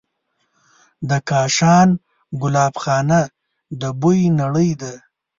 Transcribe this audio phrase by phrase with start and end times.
[1.09, 1.89] د کاشان
[2.41, 3.19] ګلابخانه
[3.81, 4.93] د بوی نړۍ ده.